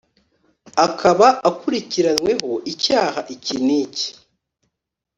akaba 0.85 1.27
akurikiranyweho 1.49 2.51
icyaha 2.71 3.19
iki 3.35 3.55
niki 3.65 4.07